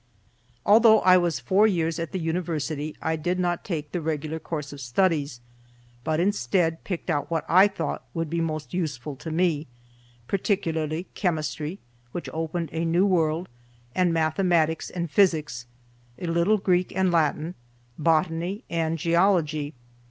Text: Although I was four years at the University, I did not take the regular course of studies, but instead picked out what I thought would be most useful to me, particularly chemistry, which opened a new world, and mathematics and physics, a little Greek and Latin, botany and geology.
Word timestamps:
Although 0.65 1.01
I 1.01 1.17
was 1.17 1.39
four 1.39 1.67
years 1.67 1.99
at 1.99 2.11
the 2.11 2.17
University, 2.17 2.95
I 3.03 3.15
did 3.15 3.37
not 3.37 3.63
take 3.63 3.91
the 3.91 4.01
regular 4.01 4.39
course 4.39 4.73
of 4.73 4.81
studies, 4.81 5.41
but 6.03 6.19
instead 6.19 6.83
picked 6.83 7.11
out 7.11 7.29
what 7.29 7.45
I 7.47 7.67
thought 7.67 8.03
would 8.15 8.27
be 8.27 8.41
most 8.41 8.73
useful 8.73 9.15
to 9.17 9.29
me, 9.29 9.67
particularly 10.27 11.05
chemistry, 11.13 11.77
which 12.13 12.29
opened 12.33 12.69
a 12.73 12.83
new 12.83 13.05
world, 13.05 13.47
and 13.93 14.11
mathematics 14.11 14.89
and 14.89 15.11
physics, 15.11 15.67
a 16.17 16.25
little 16.25 16.57
Greek 16.57 16.91
and 16.95 17.11
Latin, 17.11 17.53
botany 17.99 18.63
and 18.71 18.97
geology. 18.97 19.75